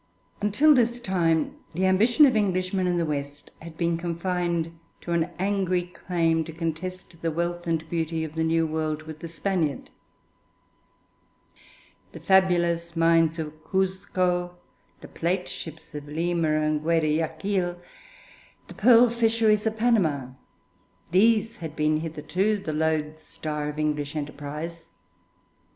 [0.41, 5.29] Until his time, the ambition of Englishmen in the west had been confined to an
[5.37, 9.91] angry claim to contest the wealth and beauty of the New World with the Spaniard.
[12.13, 14.55] The fabulous mines of Cusco,
[15.01, 17.79] the plate ships of Lima and Guayaquil,
[18.67, 20.29] the pearl fisheries of Panama,
[21.11, 24.87] these had been hitherto the loadstar of English enterprise.